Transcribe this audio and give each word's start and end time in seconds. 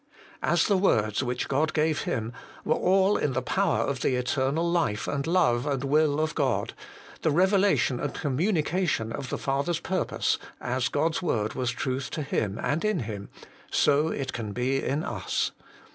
As 0.41 0.65
the 0.65 0.79
words, 0.79 1.21
which 1.21 1.47
God 1.47 1.73
gave 1.73 2.05
Him, 2.05 2.33
were 2.65 2.73
all 2.73 3.17
in 3.17 3.33
the 3.33 3.41
power 3.43 3.81
of 3.83 4.01
the 4.01 4.15
eternal 4.15 4.67
Life 4.67 5.07
and 5.07 5.27
Love 5.27 5.67
and 5.67 5.83
Will 5.83 6.19
of 6.19 6.33
God, 6.33 6.73
the 7.21 7.29
revelation 7.29 7.99
and 7.99 8.11
communication 8.11 9.11
of 9.11 9.29
the 9.29 9.37
Father's 9.37 9.79
pur 9.79 10.05
pose, 10.05 10.39
as 10.59 10.89
God's 10.89 11.21
word 11.21 11.53
was 11.53 11.69
Truth 11.69 12.09
to 12.17 12.23
Him 12.23 12.59
and 12.63 12.83
in 12.83 13.01
Him, 13.01 13.29
so 13.69 14.07
it 14.07 14.33
can 14.33 14.53
be 14.53 14.83
in 14.83 15.03
us. 15.03 15.51